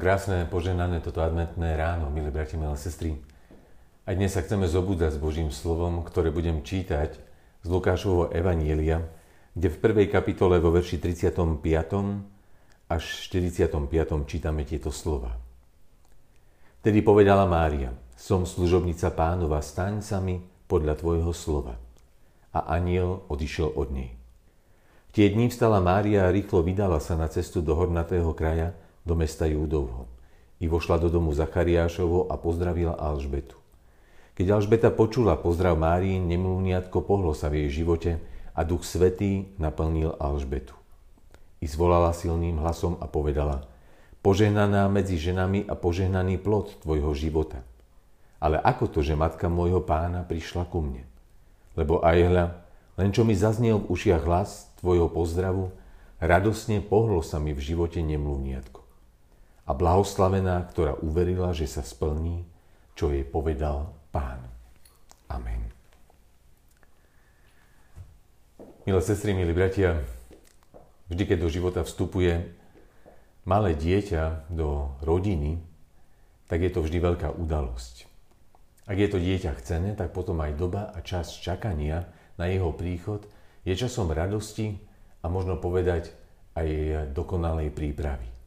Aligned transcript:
Vám 0.00 0.16
krásne, 0.16 0.48
poženané 0.48 1.04
toto 1.04 1.20
adventné 1.20 1.76
ráno, 1.76 2.08
milí 2.08 2.32
bratia, 2.32 2.56
milé 2.56 2.72
sestry. 2.80 3.20
A 4.08 4.16
dnes 4.16 4.32
sa 4.32 4.40
chceme 4.40 4.64
zobúdať 4.64 5.12
s 5.12 5.20
Božím 5.20 5.52
slovom, 5.52 6.00
ktoré 6.08 6.32
budem 6.32 6.64
čítať 6.64 7.20
z 7.60 7.68
Lukášovho 7.68 8.32
Evanielia, 8.32 9.04
kde 9.52 9.68
v 9.68 9.76
prvej 9.76 10.08
kapitole 10.08 10.56
vo 10.56 10.72
verši 10.72 11.04
35. 11.04 11.36
až 12.88 13.02
45. 13.28 14.24
čítame 14.24 14.64
tieto 14.64 14.88
slova. 14.88 15.36
Tedy 16.80 17.04
povedala 17.04 17.44
Mária, 17.44 17.92
som 18.16 18.48
služobnica 18.48 19.12
pánova, 19.12 19.60
staň 19.60 20.00
sa 20.00 20.16
mi 20.16 20.40
podľa 20.64 20.96
tvojho 20.96 21.36
slova. 21.36 21.76
A 22.56 22.72
aniel 22.72 23.28
odišiel 23.28 23.68
od 23.76 23.92
nej. 23.92 24.16
V 25.12 25.20
tie 25.20 25.28
dní 25.28 25.52
vstala 25.52 25.76
Mária 25.76 26.24
a 26.24 26.32
rýchlo 26.32 26.64
vydala 26.64 27.04
sa 27.04 27.20
na 27.20 27.28
cestu 27.28 27.60
do 27.60 27.76
hornatého 27.76 28.32
kraja, 28.32 28.72
do 29.04 29.16
mesta 29.16 29.48
Júdovho. 29.48 30.06
I 30.60 30.68
vošla 30.68 31.00
do 31.00 31.08
domu 31.08 31.32
Zachariášovo 31.32 32.28
a 32.28 32.36
pozdravila 32.36 32.92
Alžbetu. 32.92 33.56
Keď 34.36 34.46
Alžbeta 34.56 34.88
počula 34.92 35.36
pozdrav 35.36 35.76
Márii, 35.76 36.20
nemluvniatko 36.20 37.04
pohlo 37.04 37.32
sa 37.32 37.48
v 37.48 37.64
jej 37.64 37.84
živote 37.84 38.20
a 38.52 38.60
Duch 38.64 38.84
Svetý 38.84 39.52
naplnil 39.56 40.16
Alžbetu. 40.20 40.76
I 41.60 41.68
zvolala 41.68 42.12
silným 42.12 42.60
hlasom 42.60 42.96
a 43.00 43.08
povedala, 43.08 43.68
požehnaná 44.24 44.88
medzi 44.88 45.20
ženami 45.20 45.68
a 45.68 45.76
požehnaný 45.76 46.40
plod 46.40 46.76
tvojho 46.84 47.12
života. 47.16 47.64
Ale 48.40 48.56
ako 48.56 48.88
to, 48.88 49.00
že 49.04 49.16
matka 49.16 49.52
môjho 49.52 49.84
pána 49.84 50.24
prišla 50.24 50.64
ku 50.68 50.80
mne? 50.80 51.04
Lebo 51.76 52.00
aj 52.00 52.18
hľa, 52.24 52.46
len 52.96 53.12
čo 53.12 53.28
mi 53.28 53.36
zaznel 53.36 53.80
v 53.80 53.88
ušiach 53.92 54.24
hlas 54.24 54.72
tvojho 54.80 55.12
pozdravu, 55.12 55.72
radosne 56.16 56.80
pohlo 56.80 57.20
sa 57.20 57.36
mi 57.36 57.52
v 57.52 57.60
živote 57.60 58.00
nemluvniatko 58.00 58.79
a 59.70 59.72
blahoslavená, 59.72 60.66
ktorá 60.66 60.98
uverila, 60.98 61.54
že 61.54 61.70
sa 61.70 61.86
splní, 61.86 62.42
čo 62.98 63.14
jej 63.14 63.22
povedal 63.22 63.94
Pán. 64.10 64.42
Amen. 65.30 65.70
Milé 68.82 68.98
sestry, 68.98 69.30
milí 69.30 69.54
bratia, 69.54 70.02
vždy, 71.06 71.22
keď 71.22 71.38
do 71.38 71.48
života 71.54 71.80
vstupuje 71.86 72.50
malé 73.46 73.78
dieťa 73.78 74.50
do 74.50 74.90
rodiny, 75.06 75.62
tak 76.50 76.66
je 76.66 76.70
to 76.74 76.82
vždy 76.82 76.98
veľká 76.98 77.38
udalosť. 77.38 78.10
Ak 78.90 78.98
je 78.98 79.06
to 79.06 79.22
dieťa 79.22 79.54
chcené, 79.62 79.94
tak 79.94 80.10
potom 80.10 80.42
aj 80.42 80.58
doba 80.58 80.90
a 80.90 80.98
čas 80.98 81.38
čakania 81.38 82.10
na 82.34 82.50
jeho 82.50 82.74
príchod 82.74 83.22
je 83.62 83.78
časom 83.78 84.10
radosti 84.10 84.82
a 85.22 85.30
možno 85.30 85.62
povedať 85.62 86.10
aj 86.58 86.66
dokonalej 87.14 87.70
prípravy. 87.70 88.39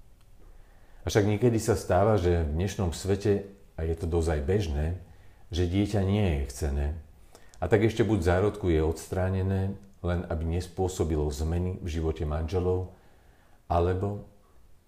Avšak 1.03 1.27
niekedy 1.27 1.59
sa 1.59 1.75
stáva, 1.75 2.15
že 2.15 2.47
v 2.47 2.55
dnešnom 2.55 2.95
svete, 2.95 3.51
a 3.75 3.83
je 3.83 3.95
to 3.99 4.07
dosť 4.07 4.39
aj 4.39 4.41
bežné, 4.47 4.85
že 5.51 5.67
dieťa 5.67 5.99
nie 5.99 6.23
je 6.23 6.41
chcené. 6.47 6.87
A 7.59 7.67
tak 7.67 7.83
ešte 7.83 8.07
buď 8.07 8.23
zárodku 8.23 8.71
je 8.71 8.79
odstránené, 8.79 9.75
len 9.99 10.19
aby 10.31 10.43
nespôsobilo 10.47 11.27
zmeny 11.27 11.75
v 11.83 11.87
živote 11.91 12.23
manželov, 12.23 12.95
alebo 13.67 14.31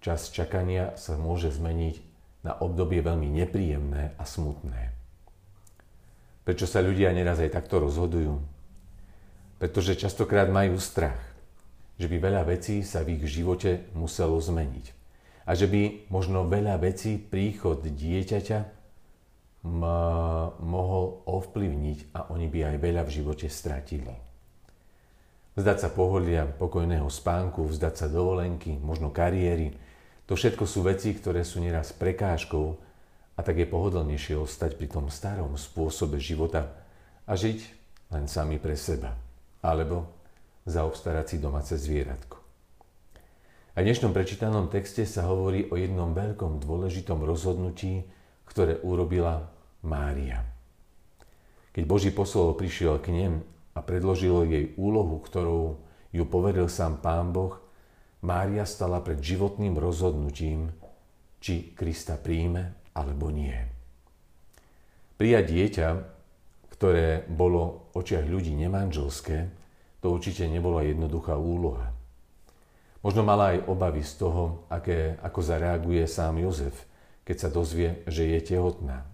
čas 0.00 0.32
čakania 0.32 0.96
sa 0.96 1.20
môže 1.20 1.52
zmeniť 1.52 2.00
na 2.48 2.56
obdobie 2.64 3.04
veľmi 3.04 3.28
nepríjemné 3.36 4.16
a 4.16 4.24
smutné. 4.24 4.96
Prečo 6.48 6.64
sa 6.64 6.80
ľudia 6.80 7.12
neraz 7.12 7.44
aj 7.44 7.60
takto 7.60 7.76
rozhodujú? 7.84 8.40
Pretože 9.60 10.00
častokrát 10.00 10.48
majú 10.48 10.80
strach, 10.80 11.20
že 12.00 12.08
by 12.08 12.16
veľa 12.16 12.42
vecí 12.48 12.80
sa 12.80 13.04
v 13.04 13.20
ich 13.20 13.24
živote 13.28 13.92
muselo 13.92 14.40
zmeniť 14.40 14.95
a 15.46 15.50
že 15.54 15.70
by 15.70 16.10
možno 16.10 16.44
veľa 16.50 16.82
vecí 16.82 17.16
príchod 17.22 17.78
dieťaťa 17.86 18.74
mohol 20.62 21.04
ovplyvniť 21.26 21.98
a 22.14 22.30
oni 22.30 22.46
by 22.50 22.74
aj 22.74 22.76
veľa 22.82 23.02
v 23.06 23.14
živote 23.14 23.46
stratili. 23.50 24.14
Vzdať 25.56 25.78
sa 25.80 25.88
pohodlia, 25.88 26.44
pokojného 26.44 27.08
spánku, 27.08 27.64
vzdať 27.64 27.94
sa 27.96 28.06
dovolenky, 28.12 28.76
možno 28.76 29.08
kariéry, 29.08 29.72
to 30.26 30.34
všetko 30.34 30.66
sú 30.66 30.82
veci, 30.84 31.14
ktoré 31.14 31.46
sú 31.46 31.62
nieraz 31.62 31.94
prekážkou 31.94 32.66
a 33.38 33.40
tak 33.40 33.62
je 33.62 33.66
pohodlnejšie 33.70 34.34
ostať 34.36 34.74
pri 34.74 34.90
tom 34.90 35.06
starom 35.06 35.54
spôsobe 35.54 36.18
života 36.18 36.74
a 37.24 37.32
žiť 37.38 37.58
len 38.10 38.26
sami 38.26 38.58
pre 38.58 38.74
seba. 38.74 39.14
Alebo 39.62 40.10
zaobstarať 40.66 41.26
si 41.30 41.36
domáce 41.38 41.74
zvieratko. 41.78 42.45
V 43.76 43.84
dnešnom 43.84 44.16
prečítanom 44.16 44.72
texte 44.72 45.04
sa 45.04 45.28
hovorí 45.28 45.68
o 45.68 45.76
jednom 45.76 46.16
veľkom 46.16 46.64
dôležitom 46.64 47.20
rozhodnutí, 47.20 48.08
ktoré 48.48 48.80
urobila 48.80 49.52
Mária. 49.84 50.40
Keď 51.76 51.84
Boží 51.84 52.08
poslov 52.08 52.56
prišiel 52.56 52.96
k 53.04 53.12
nem 53.12 53.44
a 53.76 53.84
predložil 53.84 54.48
jej 54.48 54.72
úlohu, 54.80 55.20
ktorou 55.20 55.76
ju 56.08 56.24
poveril 56.24 56.72
sám 56.72 57.04
Pán 57.04 57.36
Boh, 57.36 57.60
Mária 58.24 58.64
stala 58.64 59.04
pred 59.04 59.20
životným 59.20 59.76
rozhodnutím, 59.76 60.72
či 61.44 61.76
Krista 61.76 62.16
príjme 62.16 62.80
alebo 62.96 63.28
nie. 63.28 63.60
Prijať 65.20 65.52
dieťa, 65.52 65.88
ktoré 66.72 67.28
bolo 67.28 67.92
v 67.92 68.00
očiach 68.00 68.24
ľudí 68.24 68.56
nemanželské, 68.56 69.52
to 70.00 70.16
určite 70.16 70.48
nebola 70.48 70.80
jednoduchá 70.80 71.36
úloha. 71.36 71.95
Možno 73.06 73.22
mala 73.22 73.54
aj 73.54 73.70
obavy 73.70 74.02
z 74.02 74.18
toho, 74.18 74.66
aké, 74.66 75.14
ako 75.22 75.38
zareaguje 75.38 76.10
sám 76.10 76.42
Jozef, 76.42 76.74
keď 77.22 77.36
sa 77.38 77.54
dozvie, 77.54 78.02
že 78.10 78.26
je 78.26 78.42
tehotná. 78.42 79.06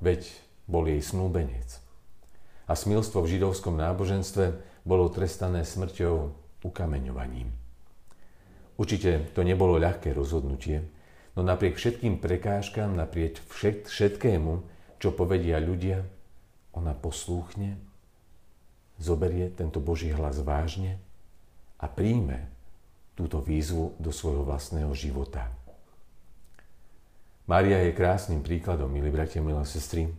Veď 0.00 0.24
bol 0.64 0.88
jej 0.88 1.04
snúbenec. 1.04 1.68
A 2.64 2.72
smilstvo 2.72 3.20
v 3.20 3.36
židovskom 3.36 3.76
náboženstve 3.76 4.56
bolo 4.88 5.12
trestané 5.12 5.68
smrťou 5.68 6.32
ukameňovaním. 6.64 7.52
Určite 8.80 9.28
to 9.36 9.44
nebolo 9.44 9.76
ľahké 9.76 10.16
rozhodnutie, 10.16 10.88
no 11.36 11.44
napriek 11.44 11.76
všetkým 11.76 12.16
prekážkam, 12.16 12.96
napriek 12.96 13.36
všetkému, 13.84 14.52
čo 14.96 15.12
povedia 15.12 15.60
ľudia, 15.60 16.08
ona 16.72 16.96
poslúchne, 16.96 17.76
zoberie 18.96 19.52
tento 19.52 19.76
Boží 19.76 20.08
hlas 20.08 20.40
vážne 20.40 20.96
a 21.76 21.84
príjme 21.84 22.55
túto 23.16 23.40
výzvu 23.40 23.96
do 23.96 24.12
svojho 24.12 24.44
vlastného 24.44 24.92
života. 24.92 25.48
Mária 27.48 27.80
je 27.82 27.96
krásnym 27.96 28.44
príkladom, 28.44 28.92
milí 28.92 29.08
bratia, 29.08 29.40
milé 29.40 29.64
sestry, 29.64 30.12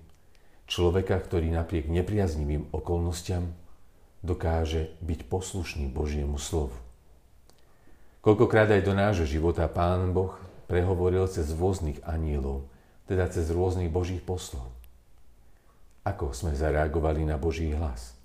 človeka, 0.65 1.15
ktorý 1.21 1.53
napriek 1.53 1.87
nepriaznivým 1.87 2.73
okolnostiam 2.73 3.53
dokáže 4.25 4.97
byť 5.05 5.19
poslušný 5.29 5.85
Božiemu 5.93 6.41
slovu. 6.41 6.75
Koľkokrát 8.25 8.67
aj 8.73 8.81
do 8.83 8.91
nášho 8.97 9.23
života 9.23 9.69
Pán 9.71 10.11
Boh 10.11 10.35
prehovoril 10.67 11.23
cez 11.31 11.53
rôznych 11.55 12.03
anielov, 12.03 12.67
teda 13.07 13.29
cez 13.31 13.47
rôznych 13.47 13.87
Božích 13.87 14.19
poslov. 14.19 14.67
Ako 16.03 16.35
sme 16.35 16.51
zareagovali 16.55 17.23
na 17.23 17.39
Boží 17.39 17.71
hlas? 17.71 18.15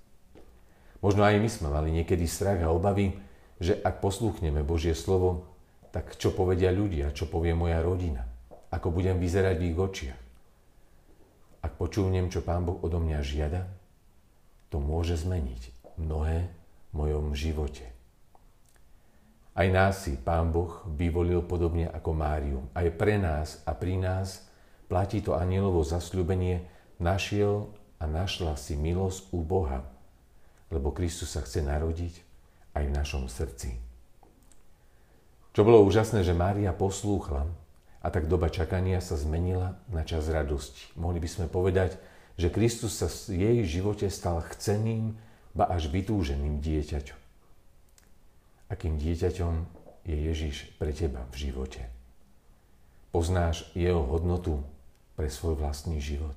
Možno 1.03 1.27
aj 1.27 1.39
my 1.39 1.49
sme 1.51 1.69
mali 1.71 1.91
niekedy 1.91 2.27
strach 2.31 2.63
a 2.63 2.71
obavy, 2.71 3.15
že 3.63 3.79
ak 3.79 4.03
poslúchneme 4.03 4.67
Božie 4.67 4.99
slovo, 4.99 5.47
tak 5.95 6.19
čo 6.19 6.35
povedia 6.35 6.75
ľudia, 6.75 7.15
čo 7.15 7.31
povie 7.31 7.55
moja 7.55 7.79
rodina, 7.79 8.27
ako 8.75 8.91
budem 8.91 9.23
vyzerať 9.23 9.55
v 9.55 9.67
ich 9.71 9.79
očiach. 9.79 10.21
Ak 11.63 11.79
počúvnem, 11.79 12.27
čo 12.27 12.43
Pán 12.43 12.67
Boh 12.67 12.83
odo 12.83 12.99
mňa 12.99 13.23
žiada, 13.23 13.71
to 14.67 14.83
môže 14.83 15.23
zmeniť 15.23 15.95
mnohé 15.95 16.51
v 16.91 16.93
mojom 16.97 17.39
živote. 17.39 17.87
Aj 19.55 19.69
nás 19.71 20.03
si 20.09 20.19
Pán 20.19 20.51
Boh 20.51 20.83
vyvolil 20.99 21.45
podobne 21.45 21.87
ako 21.87 22.11
Máriu. 22.17 22.67
Aj 22.75 22.89
pre 22.91 23.21
nás 23.21 23.63
a 23.63 23.77
pri 23.77 24.01
nás 24.01 24.43
platí 24.91 25.23
to 25.23 25.39
anielovo 25.39 25.87
zasľubenie, 25.87 26.67
našiel 26.99 27.71
a 28.03 28.11
našla 28.11 28.59
si 28.59 28.75
milosť 28.75 29.31
u 29.31 29.45
Boha, 29.45 29.87
lebo 30.73 30.91
Kristus 30.91 31.37
sa 31.37 31.45
chce 31.45 31.63
narodiť 31.63 32.32
aj 32.73 32.85
v 32.89 32.97
našom 32.97 33.25
srdci. 33.29 33.77
Čo 35.53 35.69
bolo 35.69 35.85
úžasné, 35.85 36.25
že 36.25 36.33
Mária 36.33 36.73
poslúchla 36.73 37.45
a 38.01 38.07
tak 38.09 38.27
doba 38.27 38.49
čakania 38.49 39.05
sa 39.05 39.21
zmenila 39.21 39.77
na 39.93 40.03
čas 40.03 40.27
radosti. 40.33 40.89
Mohli 40.97 41.21
by 41.21 41.29
sme 41.29 41.47
povedať, 41.47 42.01
že 42.41 42.49
Kristus 42.49 42.97
sa 42.97 43.07
v 43.07 43.37
jej 43.37 43.59
živote 43.69 44.09
stal 44.09 44.41
chceným, 44.57 45.15
ba 45.53 45.69
až 45.69 45.93
vytúženým 45.93 46.65
dieťaťom. 46.65 47.21
Akým 48.73 48.97
dieťaťom 48.97 49.55
je 50.09 50.17
Ježiš 50.33 50.73
pre 50.81 50.97
teba 50.97 51.29
v 51.29 51.37
živote? 51.37 51.85
Poznáš 53.13 53.69
jeho 53.77 54.01
hodnotu 54.01 54.65
pre 55.13 55.29
svoj 55.29 55.61
vlastný 55.61 56.01
život? 56.01 56.35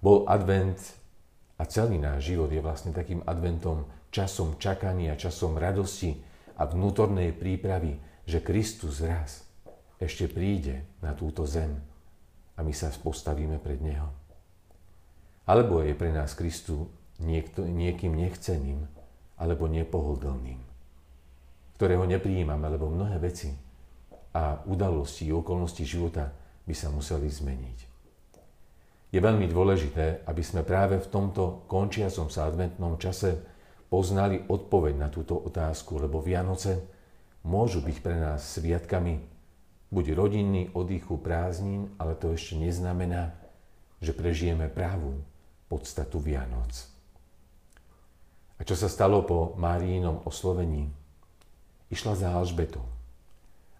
Bol 0.00 0.24
advent 0.24 0.80
a 1.60 1.68
celý 1.68 2.00
náš 2.00 2.32
život 2.32 2.48
je 2.48 2.64
vlastne 2.64 2.96
takým 2.96 3.20
adventom 3.28 3.84
časom 4.10 4.58
čakania, 4.58 5.14
časom 5.14 5.56
radosti 5.56 6.18
a 6.58 6.66
vnútornej 6.66 7.32
prípravy, 7.34 7.96
že 8.26 8.42
Kristus 8.42 9.00
raz 9.02 9.46
ešte 10.02 10.26
príde 10.26 10.86
na 11.00 11.14
túto 11.14 11.46
zem 11.46 11.78
a 12.58 12.60
my 12.60 12.74
sa 12.74 12.92
postavíme 12.92 13.56
pred 13.62 13.80
Neho. 13.80 14.10
Alebo 15.48 15.82
je 15.82 15.96
pre 15.96 16.12
nás 16.12 16.36
Kristu 16.36 16.90
niekto, 17.18 17.64
niekým 17.64 18.14
nechceným 18.14 18.86
alebo 19.40 19.66
nepohodlným, 19.66 20.60
ktorého 21.80 22.04
nepríjmame, 22.04 22.66
lebo 22.68 22.92
mnohé 22.92 23.16
veci 23.18 23.50
a 24.36 24.62
udalosti 24.68 25.32
okolnosti 25.32 25.82
života 25.82 26.30
by 26.68 26.74
sa 26.76 26.92
museli 26.92 27.26
zmeniť. 27.26 27.78
Je 29.10 29.18
veľmi 29.18 29.50
dôležité, 29.50 30.22
aby 30.22 30.42
sme 30.44 30.62
práve 30.62 31.02
v 31.02 31.10
tomto 31.10 31.66
končiacom 31.66 32.30
sa 32.30 32.46
adventnom 32.46 32.94
čase 32.94 33.49
poznali 33.90 34.40
odpoveď 34.46 34.94
na 34.96 35.08
túto 35.10 35.34
otázku, 35.34 35.98
lebo 35.98 36.22
Vianoce 36.22 36.78
môžu 37.42 37.82
byť 37.82 37.96
pre 37.98 38.16
nás 38.16 38.46
sviatkami 38.54 39.18
buď 39.90 40.14
rodinný 40.14 40.70
oddychu 40.72 41.18
prázdnin, 41.18 41.90
ale 41.98 42.14
to 42.14 42.30
ešte 42.30 42.54
neznamená, 42.54 43.34
že 43.98 44.14
prežijeme 44.14 44.70
pravú 44.70 45.18
podstatu 45.66 46.22
Vianoc. 46.22 46.86
A 48.56 48.64
čo 48.64 48.78
sa 48.78 48.86
stalo 48.86 49.26
po 49.26 49.58
Máriinom 49.58 50.22
oslovení? 50.24 50.88
Išla 51.90 52.14
za 52.14 52.28
Alžbetou. 52.30 52.86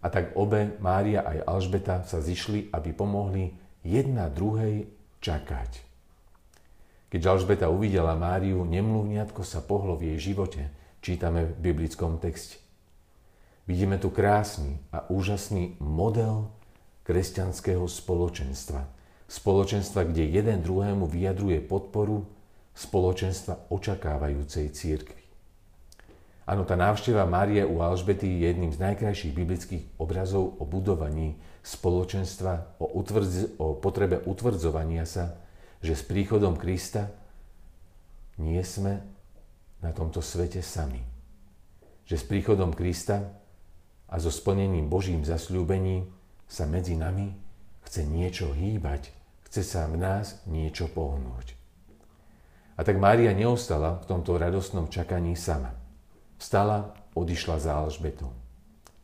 A 0.01 0.09
tak 0.09 0.33
obe, 0.35 0.75
Mária 0.81 1.21
aj 1.23 1.45
Alžbeta, 1.45 2.03
sa 2.09 2.25
zišli, 2.25 2.73
aby 2.73 2.91
pomohli 2.97 3.53
jedna 3.85 4.33
druhej 4.33 4.89
čakať. 5.21 5.90
Keď 7.11 7.21
Alžbeta 7.27 7.67
uvidela 7.67 8.15
Máriu, 8.15 8.63
nemluvniatko 8.63 9.43
sa 9.43 9.59
pohlo 9.59 9.99
v 9.99 10.15
jej 10.15 10.31
živote, 10.31 10.71
čítame 11.03 11.43
v 11.43 11.53
biblickom 11.59 12.23
texte. 12.23 12.63
Vidíme 13.67 13.99
tu 13.99 14.15
krásny 14.15 14.79
a 14.95 15.03
úžasný 15.11 15.75
model 15.83 16.47
kresťanského 17.03 17.83
spoločenstva. 17.91 18.87
Spoločenstva, 19.27 20.07
kde 20.07 20.27
jeden 20.27 20.63
druhému 20.63 21.11
vyjadruje 21.11 21.59
podporu, 21.67 22.31
spoločenstva 22.79 23.67
očakávajúcej 23.75 24.71
církvy. 24.71 25.23
Áno, 26.47 26.67
tá 26.67 26.75
návšteva 26.75 27.27
Márie 27.27 27.63
u 27.63 27.79
Alžbety 27.79 28.27
je 28.27 28.51
jedným 28.51 28.75
z 28.75 28.83
najkrajších 28.83 29.35
biblických 29.35 29.85
obrazov 30.03 30.59
o 30.59 30.67
budovaní 30.67 31.39
spoločenstva, 31.63 32.79
o, 32.83 32.91
utvrdz- 33.03 33.55
o 33.59 33.79
potrebe 33.79 34.19
utvrdzovania 34.27 35.07
sa, 35.07 35.39
že 35.81 35.97
s 35.97 36.03
príchodom 36.05 36.57
Krista 36.61 37.09
nie 38.37 38.61
sme 38.65 39.01
na 39.81 39.93
tomto 39.97 40.21
svete 40.21 40.61
sami. 40.61 41.01
Že 42.05 42.17
s 42.17 42.25
príchodom 42.25 42.77
Krista 42.77 43.33
a 44.09 44.17
so 44.21 44.29
splnením 44.29 44.93
Božím 44.93 45.25
zasľúbení 45.25 46.05
sa 46.45 46.69
medzi 46.69 46.97
nami 46.97 47.33
chce 47.87 48.05
niečo 48.05 48.53
hýbať, 48.53 49.09
chce 49.49 49.63
sa 49.65 49.89
v 49.89 49.97
nás 49.97 50.41
niečo 50.45 50.91
pohnúť. 50.91 51.57
A 52.77 52.85
tak 52.85 52.97
Mária 52.97 53.37
neostala 53.37 54.01
v 54.01 54.09
tomto 54.09 54.41
radostnom 54.41 54.89
čakaní 54.89 55.37
sama. 55.37 55.77
Vstala, 56.41 56.97
odišla 57.13 57.61
za 57.61 57.77
Alžbetou. 57.77 58.33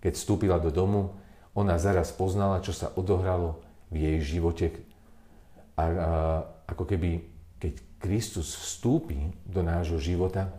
Keď 0.01 0.13
vstúpila 0.17 0.57
do 0.57 0.73
domu, 0.73 1.13
ona 1.53 1.77
zaraz 1.77 2.13
poznala, 2.13 2.65
čo 2.65 2.73
sa 2.73 2.93
odohralo 2.97 3.61
v 3.93 3.97
jej 4.01 4.19
živote. 4.37 4.73
A, 5.77 5.85
a 5.85 6.11
ako 6.67 6.85
keby, 6.85 7.23
keď 7.59 7.73
Kristus 8.03 8.55
vstúpi 8.55 9.33
do 9.47 9.63
nášho 9.63 9.99
života, 10.03 10.53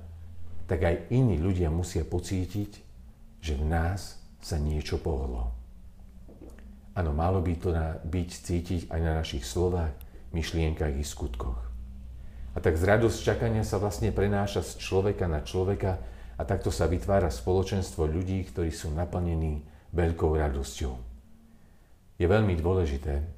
tak 0.67 0.83
aj 0.83 0.95
iní 1.13 1.39
ľudia 1.39 1.71
musia 1.71 2.03
pocítiť, 2.03 2.71
že 3.39 3.53
v 3.55 3.63
nás 3.63 4.19
sa 4.43 4.59
niečo 4.59 4.99
pohlo. 4.99 5.55
Áno, 6.97 7.13
malo 7.13 7.39
by 7.39 7.53
to 7.61 7.69
na, 7.69 8.01
byť 8.01 8.29
cítiť 8.29 8.81
aj 8.89 8.99
na 8.99 9.21
našich 9.21 9.45
slovách, 9.45 9.93
myšlienkach 10.33 10.91
i 10.97 11.05
skutkoch. 11.05 11.61
A 12.51 12.57
tak 12.57 12.73
z 12.73 12.89
radosť 12.89 13.17
čakania 13.21 13.61
sa 13.61 13.77
vlastne 13.77 14.09
prenáša 14.09 14.65
z 14.65 14.81
človeka 14.81 15.29
na 15.29 15.45
človeka 15.45 16.01
a 16.35 16.41
takto 16.41 16.73
sa 16.73 16.89
vytvára 16.89 17.29
spoločenstvo 17.29 18.09
ľudí, 18.09 18.41
ktorí 18.49 18.73
sú 18.73 18.89
naplnení 18.97 19.61
veľkou 19.93 20.33
radosťou. 20.33 20.93
Je 22.17 22.25
veľmi 22.25 22.57
dôležité, 22.57 23.36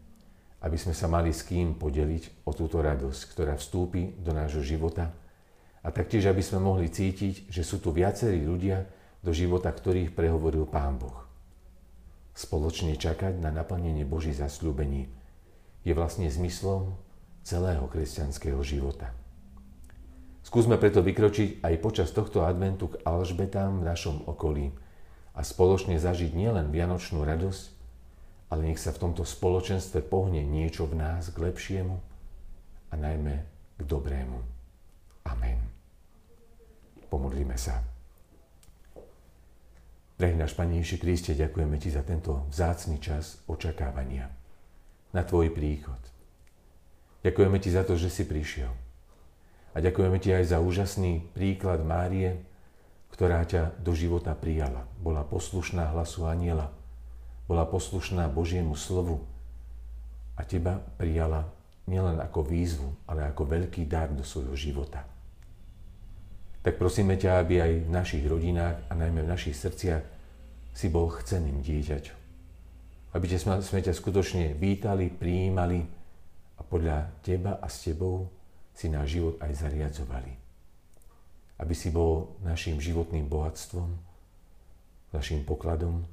aby 0.59 0.75
sme 0.75 0.91
sa 0.91 1.07
mali 1.07 1.31
s 1.31 1.47
kým 1.47 1.79
podeliť 1.79 2.43
o 2.43 2.51
túto 2.51 2.83
radosť, 2.83 3.21
ktorá 3.31 3.55
vstúpi 3.55 4.19
do 4.19 4.35
nášho 4.35 4.63
života 4.63 5.15
a 5.79 5.87
taktiež, 5.89 6.27
aby 6.27 6.43
sme 6.43 6.59
mohli 6.59 6.91
cítiť, 6.91 7.47
že 7.47 7.63
sú 7.63 7.79
tu 7.79 7.95
viacerí 7.95 8.43
ľudia, 8.43 8.83
do 9.19 9.31
života 9.35 9.71
ktorých 9.71 10.15
prehovoril 10.15 10.67
Pán 10.67 10.99
Boh. 10.99 11.27
Spoločne 12.35 12.95
čakať 12.95 13.35
na 13.39 13.51
naplnenie 13.51 14.07
Boží 14.07 14.31
zasľúbení 14.31 15.11
je 15.83 15.91
vlastne 15.91 16.31
zmyslom 16.31 16.95
celého 17.43 17.83
kresťanského 17.87 18.59
života. 18.63 19.11
Skúsme 20.43 20.79
preto 20.79 21.03
vykročiť 21.03 21.61
aj 21.61 21.75
počas 21.83 22.09
tohto 22.15 22.47
adventu 22.47 22.95
k 22.95 22.99
Alžbetám 23.03 23.83
v 23.83 23.87
našom 23.87 24.23
okolí 24.23 24.71
a 25.35 25.43
spoločne 25.43 25.99
zažiť 25.99 26.31
nielen 26.31 26.71
vianočnú 26.71 27.27
radosť, 27.27 27.78
ale 28.49 28.61
nech 28.65 28.81
sa 28.81 28.89
v 28.89 29.01
tomto 29.07 29.21
spoločenstve 29.21 30.01
pohne 30.05 30.41
niečo 30.41 30.89
v 30.89 30.97
nás 30.97 31.29
k 31.29 31.37
lepšiemu 31.37 31.95
a 32.89 32.93
najmä 32.97 33.35
k 33.77 33.81
dobrému. 33.85 34.41
Amen. 35.29 35.61
Pomodlíme 37.09 37.57
sa. 37.57 37.85
Drahý 40.19 40.35
náš 40.35 40.51
Pane 40.51 40.81
Ježiši 40.81 40.97
Kriste, 40.99 41.31
ďakujeme 41.31 41.79
Ti 41.79 41.95
za 41.95 42.03
tento 42.03 42.43
vzácný 42.51 42.99
čas 42.99 43.39
očakávania 43.47 44.27
na 45.15 45.23
Tvoj 45.23 45.53
príchod. 45.53 46.01
Ďakujeme 47.23 47.57
Ti 47.61 47.69
za 47.71 47.83
to, 47.87 47.95
že 47.95 48.11
si 48.11 48.27
prišiel. 48.27 48.73
A 49.71 49.77
ďakujeme 49.79 50.19
Ti 50.19 50.41
aj 50.41 50.45
za 50.51 50.57
úžasný 50.59 51.23
príklad 51.37 51.85
Márie, 51.85 52.41
ktorá 53.13 53.45
ťa 53.47 53.79
do 53.79 53.95
života 53.95 54.35
prijala. 54.35 54.83
Bola 54.99 55.23
poslušná 55.23 55.87
hlasu 55.95 56.27
aniela, 56.27 56.73
bola 57.49 57.65
poslušná 57.65 58.29
Božiemu 58.29 58.77
slovu 58.77 59.25
a 60.37 60.45
Teba 60.45 60.77
prijala 61.01 61.49
nielen 61.89 62.21
ako 62.21 62.45
výzvu, 62.45 62.93
ale 63.09 63.25
ako 63.25 63.49
veľký 63.49 63.89
dar 63.89 64.13
do 64.13 64.21
svojho 64.21 64.53
života 64.53 65.01
tak 66.59 66.75
prosíme 66.75 67.15
ťa, 67.15 67.39
aby 67.39 67.55
aj 67.63 67.71
v 67.87 67.89
našich 67.89 68.23
rodinách 68.27 68.83
a 68.91 68.93
najmä 68.93 69.23
v 69.23 69.31
našich 69.31 69.55
srdciach 69.55 70.03
si 70.75 70.91
bol 70.91 71.07
chceným 71.07 71.63
dieťaťom. 71.63 72.17
Aby 73.15 73.25
sme, 73.31 73.63
sme 73.63 73.79
ťa 73.79 73.95
skutočne 73.95 74.53
vítali, 74.59 75.09
prijímali 75.09 75.81
a 76.59 76.61
podľa 76.61 77.09
teba 77.23 77.57
a 77.57 77.65
s 77.71 77.87
tebou 77.87 78.27
si 78.75 78.91
náš 78.91 79.17
život 79.17 79.39
aj 79.39 79.55
zariadzovali. 79.55 80.31
Aby 81.57 81.73
si 81.73 81.89
bol 81.89 82.37
našim 82.43 82.77
životným 82.77 83.25
bohatstvom, 83.25 83.89
našim 85.15 85.41
pokladom, 85.47 86.05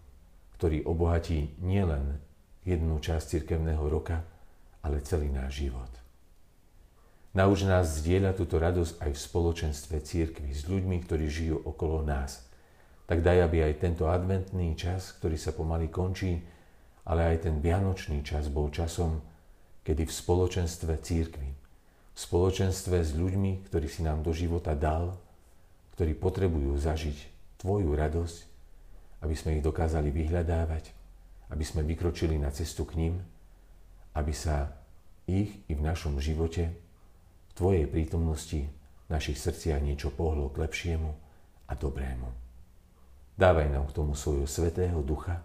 ktorý 0.56 0.88
obohatí 0.88 1.56
nielen 1.60 2.16
jednu 2.64 2.98
časť 2.98 3.38
cirkevného 3.40 3.84
roka, 3.86 4.24
ale 4.80 5.04
celý 5.04 5.28
náš 5.28 5.66
život. 5.68 5.92
Nauč 7.36 7.68
nás 7.68 8.00
zdieľať 8.00 8.34
túto 8.40 8.56
radosť 8.56 8.96
aj 9.04 9.10
v 9.12 9.20
spoločenstve 9.20 9.96
církvy 10.00 10.50
s 10.56 10.64
ľuďmi, 10.64 11.04
ktorí 11.04 11.28
žijú 11.28 11.60
okolo 11.60 12.00
nás. 12.00 12.48
Tak 13.04 13.20
daj, 13.20 13.44
aby 13.44 13.60
aj 13.60 13.84
tento 13.84 14.08
adventný 14.08 14.72
čas, 14.72 15.12
ktorý 15.20 15.36
sa 15.36 15.52
pomaly 15.52 15.92
končí, 15.92 16.40
ale 17.04 17.36
aj 17.36 17.46
ten 17.46 17.60
vianočný 17.60 18.24
čas 18.24 18.48
bol 18.48 18.72
časom, 18.72 19.20
kedy 19.84 20.08
v 20.08 20.16
spoločenstve 20.16 20.96
církvy, 20.96 21.50
v 22.16 22.18
spoločenstve 22.18 23.04
s 23.04 23.12
ľuďmi, 23.12 23.68
ktorí 23.68 23.86
si 23.86 24.00
nám 24.00 24.24
do 24.24 24.32
života 24.32 24.72
dal, 24.72 25.14
ktorí 25.94 26.16
potrebujú 26.16 26.72
zažiť 26.80 27.36
Tvoju 27.60 27.92
radosť, 27.92 28.55
aby 29.24 29.34
sme 29.36 29.58
ich 29.58 29.62
dokázali 29.64 30.12
vyhľadávať, 30.12 30.92
aby 31.52 31.64
sme 31.64 31.86
vykročili 31.86 32.36
na 32.36 32.50
cestu 32.50 32.84
k 32.84 32.98
ním, 32.98 33.14
aby 34.16 34.32
sa 34.34 34.72
ich 35.28 35.62
i 35.68 35.72
v 35.74 35.82
našom 35.82 36.18
živote 36.18 36.86
Tvojej 37.56 37.88
prítomnosti 37.88 38.68
v 38.68 39.08
našich 39.08 39.40
srdciach 39.40 39.80
niečo 39.80 40.12
pohlo 40.12 40.52
k 40.52 40.60
lepšiemu 40.60 41.08
a 41.64 41.72
dobrému. 41.72 42.28
Dávaj 43.32 43.72
nám 43.72 43.88
k 43.88 43.96
tomu 43.96 44.12
svojho 44.12 44.44
svetého 44.44 45.00
ducha 45.00 45.40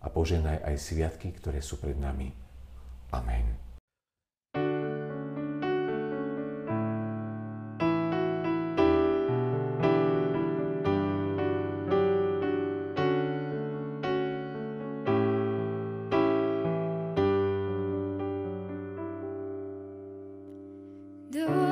a 0.00 0.08
poženaj 0.08 0.64
aj 0.64 0.76
sviatky, 0.80 1.36
ktoré 1.36 1.60
sú 1.60 1.76
pred 1.76 2.00
nami. 2.00 2.32
Amen. 3.12 3.65
door. 21.36 21.65